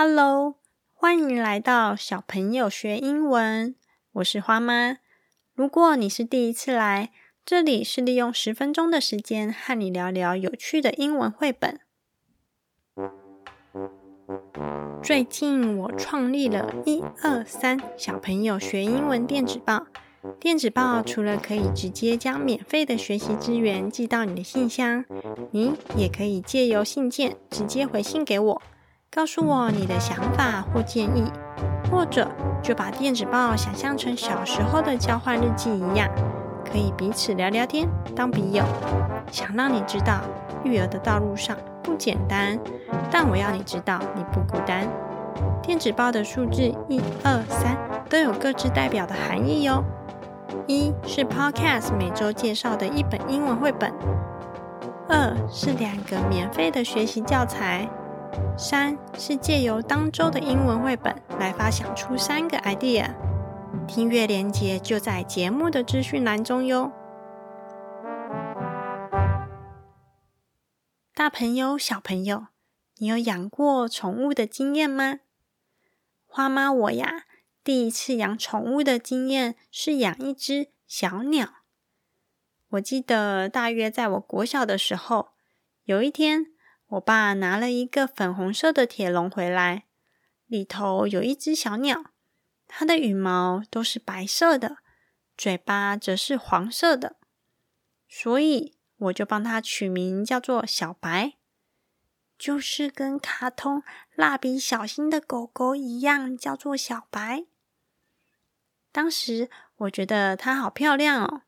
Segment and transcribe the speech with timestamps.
[0.00, 0.54] Hello，
[0.94, 3.74] 欢迎来到小朋友学英文。
[4.12, 4.98] 我是花妈。
[5.56, 7.10] 如果你是第一次来，
[7.44, 11.80] 这里是利用十分钟的时间和你聊聊有趣的英文绘本。
[15.02, 19.88] 最近我创立了一二三小朋友学英文电子报。
[20.38, 25.04] 电子报除了可以直接将免费的学习资源寄到你的信箱，
[25.50, 28.62] 你也可以借由信件直接回信给我，
[29.10, 31.32] 告诉我你的想法或建议，
[31.90, 32.30] 或者
[32.62, 36.06] 就把电子报想象成小时候的交换日记一样，
[36.62, 38.62] 可以彼此聊聊天，当笔友。
[39.32, 40.20] 想让你知道，
[40.62, 42.58] 育儿的道路上不简单，
[43.10, 44.86] 但我要你知道你不孤单。
[45.62, 47.76] 电子报的数字一二三
[48.10, 49.82] 都有各自代表的含义哟。
[50.66, 53.90] 一是 Podcast 每周介绍的一本英文绘本，
[55.08, 57.88] 二是两个免费的学习教材，
[58.56, 63.14] 三是借由当周的英文绘本来发想出三个 idea。
[63.86, 66.92] 听阅连接就在节目的资讯栏中哟。
[71.14, 72.46] 大朋友、小朋友，
[72.98, 75.20] 你有养过宠物的经验吗？
[76.26, 77.24] 花妈我呀。
[77.64, 81.54] 第一次养宠物的经验是养一只小鸟。
[82.70, 85.30] 我记得大约在我国小的时候，
[85.84, 86.46] 有一天，
[86.88, 89.84] 我爸拿了一个粉红色的铁笼回来，
[90.46, 92.12] 里头有一只小鸟，
[92.66, 94.78] 它的羽毛都是白色的，
[95.36, 97.16] 嘴巴则是黄色的，
[98.08, 101.34] 所以我就帮它取名叫做小白，
[102.38, 103.82] 就是跟卡通
[104.14, 107.44] 蜡笔小新的狗狗一样，叫做小白。
[108.90, 111.42] 当时我觉得它好漂亮哦，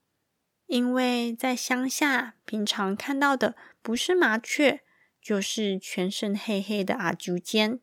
[0.66, 4.83] 因为在乡下平常看到的不是麻雀，
[5.31, 7.78] 就是全身黑黑的阿朱尖。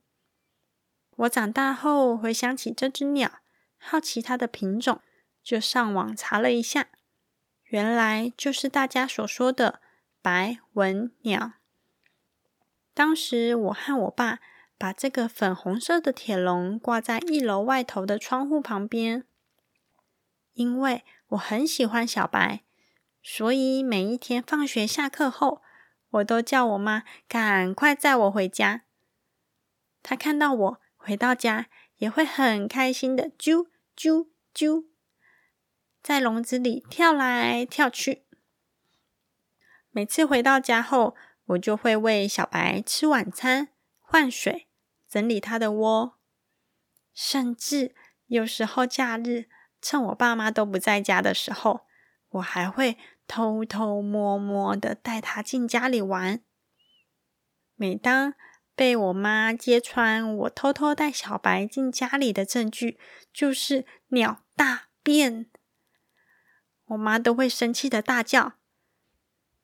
[1.15, 3.39] 我长大后回想起这只鸟，
[3.77, 4.99] 好奇它的品种，
[5.41, 6.89] 就上网查了一下，
[7.67, 9.79] 原来就是大家所说的
[10.21, 11.53] 白纹鸟。
[12.93, 14.39] 当时我和我爸
[14.77, 19.25] 把这个粉红色的铁笼挂在一楼外头的窗户旁边。
[20.51, 22.65] 因为我很喜欢小白，
[23.23, 25.61] 所以每一天放学下课后，
[26.09, 28.83] 我都叫我妈赶快载我回家。
[30.01, 34.85] 她看到我回到家，也会很开心的啾啾啾，
[36.01, 38.25] 在笼子里跳来跳去。
[39.91, 41.15] 每次回到家后，
[41.45, 43.69] 我就会喂小白吃晚餐、
[43.99, 44.67] 换水、
[45.09, 46.17] 整理它的窝，
[47.13, 47.95] 甚至
[48.27, 49.49] 有时候假日。
[49.79, 51.81] 趁我爸妈都不在家的时候，
[52.29, 52.97] 我还会
[53.27, 56.41] 偷偷摸摸的带他进家里玩。
[57.75, 58.33] 每当
[58.73, 62.99] 被我妈揭穿我偷偷带小白进家里的证据
[63.33, 65.49] 就是鸟大便，
[66.85, 68.53] 我妈都会生气的大叫：“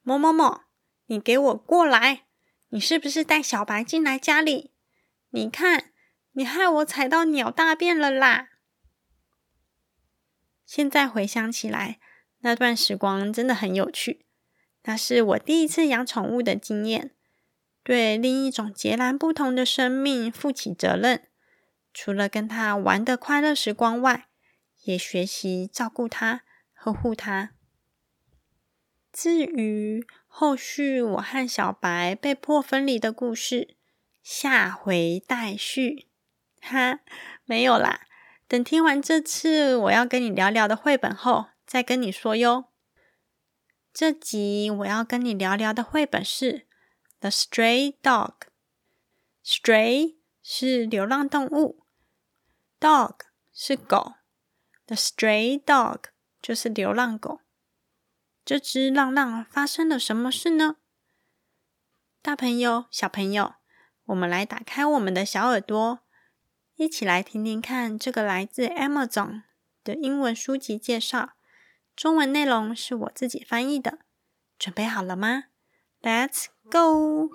[0.04, 0.62] 某某某，
[1.06, 2.26] 你给我过来！
[2.70, 4.74] 你是不是带小白进来家里？
[5.30, 5.92] 你看，
[6.34, 8.50] 你害我踩到鸟大便了啦！”
[10.66, 12.00] 现在回想起来，
[12.44, 14.26] 那段时光真的很有趣。
[14.84, 17.12] 那是我第一次养宠物的经验，
[17.84, 21.24] 对另一种截然不同的生命负起责任。
[21.94, 24.28] 除了跟它玩的快乐时光外，
[24.84, 26.42] 也学习照顾它、
[26.74, 27.52] 呵护它。
[29.12, 33.78] 至于后续我和小白被迫分离的故事，
[34.22, 36.08] 下回待续。
[36.60, 37.00] 哈，
[37.46, 38.02] 没有啦。
[38.48, 42.66] 等听完这次我要跟你聊聊的绘本后，再跟你说哟。
[43.92, 46.52] 这集我要跟你聊聊的绘本是
[47.20, 48.34] 《The Stray Dog》。
[49.44, 51.88] Stray 是流浪动物
[52.80, 53.16] ，Dog
[53.52, 54.14] 是狗
[54.86, 56.04] ，The Stray Dog
[56.40, 57.42] 就是流浪狗。
[58.46, 60.76] 这只浪浪发生了什么事呢？
[62.22, 63.56] 大朋友、小朋友，
[64.06, 66.02] 我们来打开我们的小耳朵。
[66.76, 69.42] 一起来听听看这个来自 Amazon
[69.84, 71.34] 的英文书籍介绍，
[71.96, 74.00] 中文内容是我自己翻译的。
[74.58, 75.46] 准备好了吗
[76.02, 77.30] ？Let's go！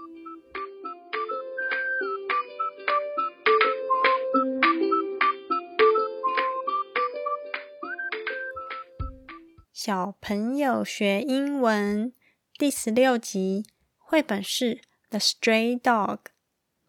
[9.73, 12.13] 小朋友学英文
[12.59, 13.65] 第十六集，
[13.97, 14.75] 绘本是
[15.11, 16.19] 《The Stray Dog》，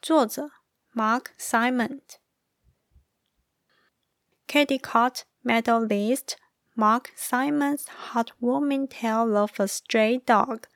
[0.01, 0.49] 作者
[0.93, 2.01] Mark Simon。
[4.47, 6.33] Caldecott medalist
[6.78, 10.66] Mark Simon's heartwarming tale of a stray dog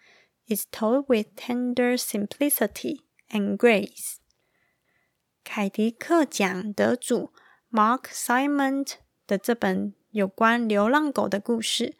[0.46, 3.00] is told with tender simplicity
[3.30, 4.18] and grace.
[5.42, 7.32] 凯迪克奖得主
[7.70, 8.86] Mark Simon
[9.26, 11.96] 的这本有关流浪狗的故事，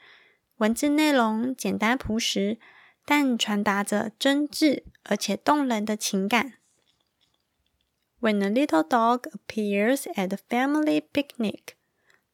[0.58, 2.58] 文字内容简单朴实，
[3.05, 6.55] 但传达着真挚而且动人的情感。
[8.20, 11.75] When a little dog appears at the family picnic,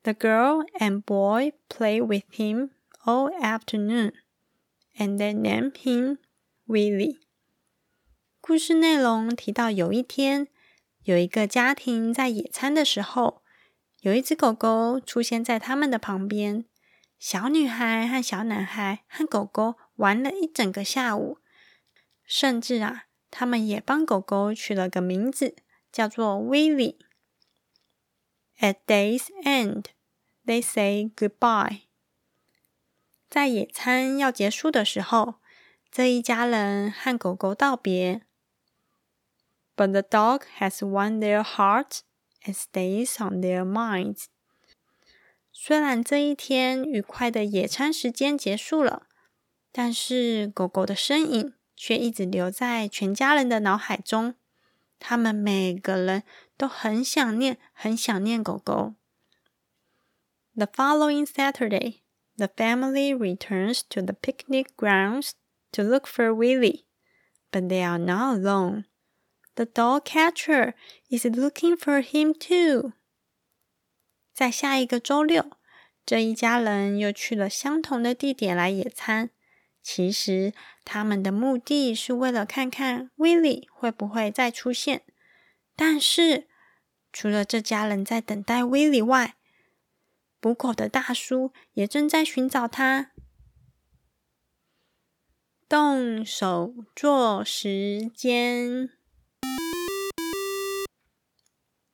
[0.09, 2.71] the girl and boy play with him
[3.05, 4.13] all afternoon,
[4.99, 6.19] and they name him
[6.67, 7.19] Willie.
[8.41, 10.49] 故事内容提到，有一天，
[11.03, 13.43] 有一个家庭在野餐的时候，
[14.01, 16.65] 有一只狗狗出现在他们的旁边。
[17.19, 21.39] 小女孩和小男孩和狗狗玩了一整个下午，
[22.25, 25.57] 甚至啊，他们也帮狗狗取了个名字。
[25.95, 29.85] 叫做 Willie。At day's end,
[30.50, 31.82] they say goodbye。
[33.30, 35.36] 在野餐要结束的时候，
[35.92, 38.22] 这一家人和狗狗道别。
[39.76, 42.00] But the dog has won their hearts
[42.44, 44.26] and stays on their minds。
[45.52, 49.04] 虽然这一天愉快的野餐时间结束了，
[49.72, 54.34] 但是狗狗的身影却一直留在全家人的脑海中。
[54.98, 56.24] 他们每个人
[56.58, 58.96] 都很想念，很想念狗狗。
[60.59, 62.03] The following Saturday,
[62.37, 65.35] the family returns to the picnic grounds
[65.73, 66.85] to look for Willie,
[67.51, 68.85] but they are not alone.
[69.57, 70.75] The dog catcher
[71.11, 72.93] is looking for him too.
[74.33, 75.45] 在下一个周六，
[76.05, 79.31] 这一家人又去了相同的地点来野餐。
[79.83, 80.53] 其实
[80.85, 85.03] 他们的目的是为了看看威利会不会再出现。
[85.77, 86.49] 但是，
[87.13, 89.37] 除了这家人在等待威利外，
[90.40, 93.12] 捕狗的大叔也正在寻找他。
[95.68, 98.90] 动手做时间，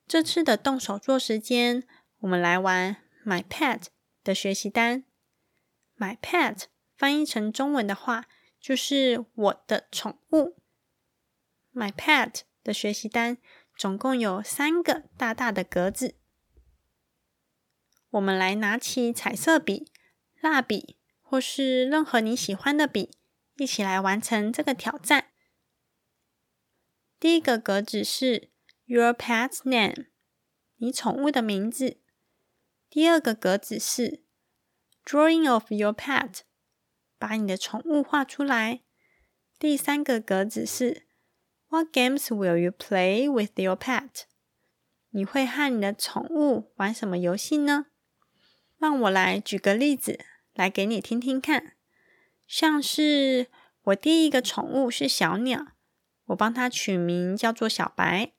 [0.06, 1.86] 这次的动手做时间，
[2.20, 3.86] 我们来玩 My Pet
[4.24, 5.04] 的学习单。
[5.98, 6.64] My Pet。
[6.96, 8.24] 翻译成中文的话，
[8.58, 10.56] 就是我的宠物。
[11.74, 13.36] My pet 的学习单
[13.76, 16.14] 总共有三个大大的格子。
[18.16, 19.92] 我们来拿起彩色笔、
[20.40, 23.10] 蜡笔，或是任何你喜欢的笔，
[23.56, 25.26] 一起来完成这个挑战。
[27.20, 28.50] 第一个格子是
[28.86, 30.06] Your pet's name，
[30.76, 31.98] 你宠物的名字。
[32.88, 34.24] 第二个格子是
[35.04, 36.40] Drawing of your pet。
[37.18, 38.82] 把你的宠物画出来。
[39.58, 41.06] 第三个格子是
[41.68, 44.24] What games will you play with your pet？
[45.10, 47.86] 你会和你的宠物玩什么游戏呢？
[48.78, 50.24] 让我来举个例子
[50.54, 51.76] 来给你听听看。
[52.46, 53.48] 像是
[53.82, 55.72] 我第一个宠物是小鸟，
[56.26, 58.32] 我帮它取名叫做小白。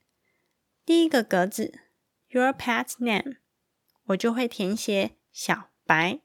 [0.85, 1.79] 第一个格子
[2.29, 3.37] Your pet name，
[4.05, 6.21] 我就会填写小白。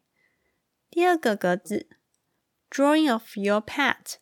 [0.90, 1.88] 第二个格子。
[2.74, 4.14] Drawing of your pet，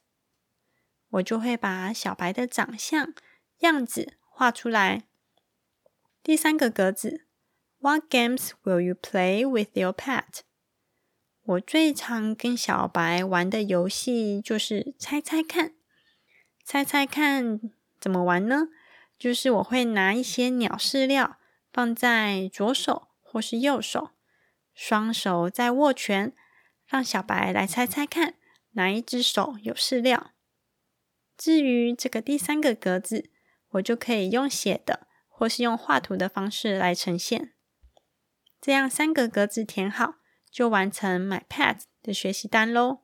[1.11, 3.15] 我就会把小白的长相
[3.59, 5.05] 样子画出来。
[6.21, 7.29] 第三个格子
[7.81, 10.41] ，What games will you play with your pet？
[11.43, 15.75] 我最常跟小白玩的游戏就是猜猜看。
[16.63, 17.61] 猜猜看
[17.99, 18.69] 怎么玩呢？
[19.19, 21.39] 就是我会拿一些鸟饲料
[21.73, 24.11] 放在左手或是右手，
[24.75, 26.33] 双手在握拳，
[26.87, 28.35] 让小白来猜猜看。
[28.73, 30.31] 哪一只手有饲料？
[31.37, 33.31] 至于这个第三个格子，
[33.71, 37.55] 我就可以用写的，或是用画图的方式来呈现。
[38.61, 40.17] 这样三个格子填好，
[40.51, 42.99] 就完成 My Pet 的学习单喽。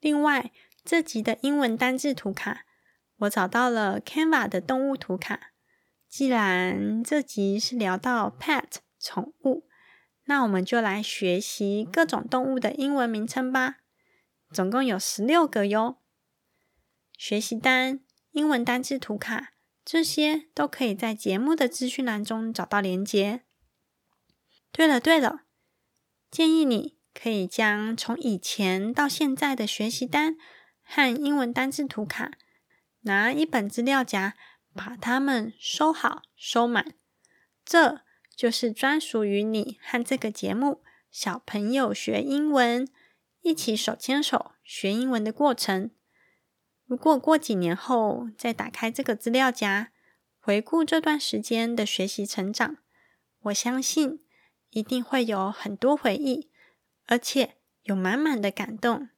[0.00, 0.50] 另外，
[0.84, 2.64] 这集的英文单字图卡，
[3.18, 5.52] 我找到了 Canva 的动物图卡。
[6.08, 8.64] 既然这集是聊到 Pet
[8.98, 9.68] 宠物，
[10.24, 13.76] 那我们就来学习各种动物的英文名称吧。
[14.50, 15.98] 总共有十六个哟，
[17.16, 18.00] 学习单、
[18.32, 19.52] 英文单字图卡，
[19.84, 23.44] 这些都可以在节目的资讯栏中找到连接。
[24.72, 25.40] 对了对了，
[26.30, 30.36] 建议你可以将从以前到现在的学习单
[30.82, 32.32] 和英文单字图卡，
[33.00, 34.36] 拿一本资料夹，
[34.74, 36.94] 把它们收好收满，
[37.64, 38.00] 这
[38.36, 42.88] 就是专属于你和这个节目小朋友学英文。
[43.42, 45.90] 一起手牵手学英文的过程。
[46.84, 49.92] 如果过几年后再打开这个资料夹，
[50.38, 52.76] 回顾这段时间的学习成长，
[53.44, 54.22] 我相信
[54.70, 56.50] 一定会有很多回忆，
[57.06, 59.08] 而且有满满的感动。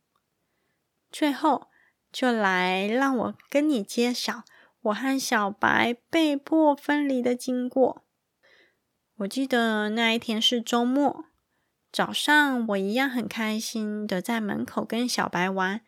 [1.10, 1.68] 最后，
[2.10, 4.44] 就来让我跟你揭晓
[4.80, 8.04] 我和小白被迫分离的经过。
[9.16, 11.26] 我记得那一天是周末，
[11.92, 15.82] 早上我一样很开心的在门口跟小白玩，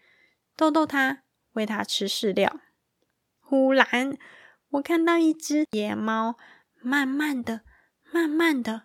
[0.55, 1.23] 逗逗他，
[1.55, 2.61] 喂他吃饲料。
[3.41, 4.17] 忽然，
[4.71, 6.37] 我看到一只野猫，
[6.81, 7.63] 慢慢的、
[8.13, 8.83] 慢慢的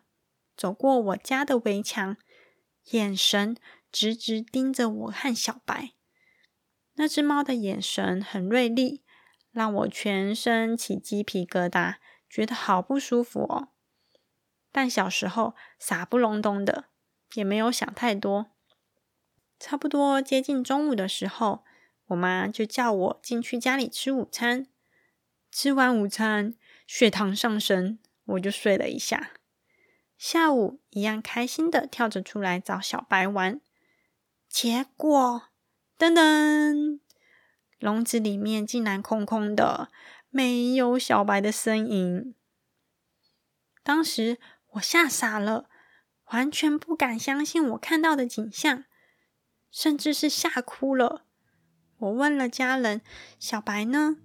[0.59, 2.17] 走过我家的围墙，
[2.91, 3.55] 眼神
[3.93, 5.91] 直直盯着我和小白。
[6.95, 9.01] 那只猫的眼神很锐利，
[9.51, 11.95] 让我全身起鸡皮疙瘩，
[12.29, 13.69] 觉得好不舒服哦。
[14.69, 16.89] 但小时候傻不隆咚的，
[17.35, 18.47] 也没有想太多。
[19.57, 21.63] 差不多接近中午的时候，
[22.07, 24.67] 我妈就叫我进去家里吃午餐。
[25.49, 29.31] 吃完午餐，血糖上升，我就睡了一下。
[30.19, 33.61] 下午一样开心的跳着出来找小白玩，
[34.49, 35.43] 结果。
[35.97, 36.99] 噔噔，
[37.79, 39.89] 笼子里面竟然空空的，
[40.29, 42.35] 没有小白的身影。
[43.81, 44.37] 当时
[44.71, 45.69] 我吓傻了，
[46.31, 48.83] 完全不敢相信我看到的景象，
[49.71, 51.25] 甚至是吓哭了。
[51.97, 53.01] 我问了家人
[53.39, 54.17] ：“小白呢？”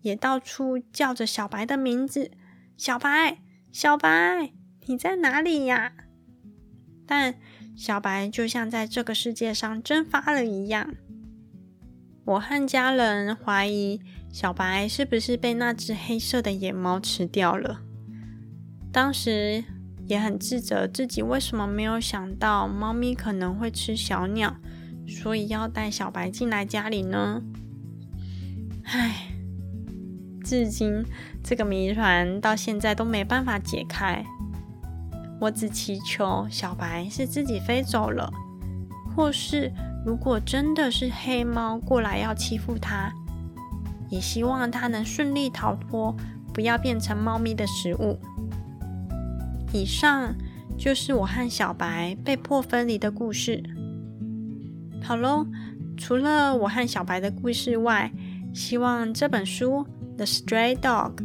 [0.00, 2.30] 也到处叫着小白的名字
[2.76, 4.52] ：“小白，小白，
[4.86, 5.92] 你在哪里呀？”
[7.06, 7.34] 但
[7.76, 10.94] 小白就像在这个世界上蒸发了一样。
[12.24, 14.00] 我和家人怀疑
[14.32, 17.82] 小白是不是被那只黑色的野猫吃掉了。
[18.90, 19.62] 当时
[20.06, 24.56] 也很自责自己为什么没有想到猫咪可能会吃小鸟，
[25.06, 27.42] 所以要带小白进来家里呢？
[28.84, 29.28] 唉，
[30.42, 31.04] 至今
[31.42, 34.24] 这个谜团到现在都没办法解开。
[35.44, 38.32] 我只祈求小白是自己飞走了，
[39.14, 39.70] 或是
[40.02, 43.12] 如果真的是黑猫过来要欺负它，
[44.08, 46.16] 也希望它能顺利逃脱，
[46.54, 48.18] 不要变成猫咪的食物。
[49.70, 50.34] 以上
[50.78, 53.62] 就是我和小白被迫分离的故事。
[55.02, 55.46] 好喽，
[55.94, 58.10] 除了我和小白的故事外，
[58.54, 59.86] 希望这本书
[60.16, 61.16] 《The Stray Dog》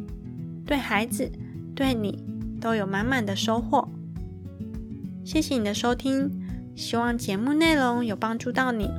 [0.66, 1.32] 对孩子、
[1.74, 2.22] 对你
[2.60, 3.88] 都有满满的收获。
[5.32, 6.28] 谢谢你的收听，
[6.76, 8.90] 希望节目内容有帮助到你。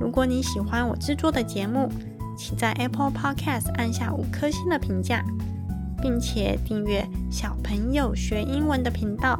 [0.00, 1.88] 如果你喜欢我制作的节目，
[2.36, 5.24] 请在 Apple Podcast 按下五颗星的评价，
[6.02, 9.38] 并且订阅“小朋友学英文”的频道。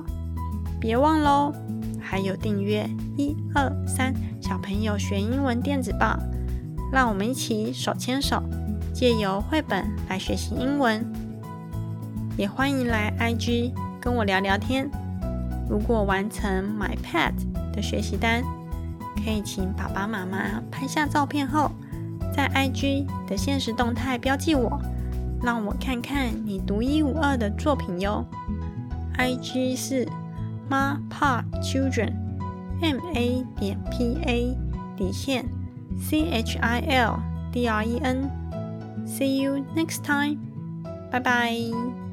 [0.79, 1.53] 别忘喽，
[2.01, 6.17] 还有订阅一二三小朋友学英文电子报，
[6.93, 8.41] 让我们一起手牵手，
[8.95, 11.05] 借由绘本来学习英文。
[12.37, 14.89] 也欢迎来 IG 跟我聊聊天。
[15.69, 17.33] 如果完成 My Pet
[17.73, 18.43] 的学习单，
[19.17, 21.71] 可以请爸爸妈妈拍下照片后，
[22.35, 24.81] 在 IG 的现实动态标记我，
[25.43, 28.25] 让我看看你独一无二的作品哟。
[29.19, 30.07] IG 是
[30.71, 34.57] Ma Pa Children，M A 点 P A
[34.97, 35.47] 底线
[35.99, 37.19] C H I L
[37.51, 38.31] D R E N。
[39.07, 40.39] See you next time，
[41.11, 42.06] 拜拜。